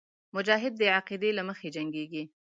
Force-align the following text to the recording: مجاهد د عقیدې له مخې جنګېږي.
مجاهد 0.35 0.73
د 0.77 0.81
عقیدې 0.97 1.29
له 1.37 1.43
مخې 1.49 1.67
جنګېږي. 1.75 2.23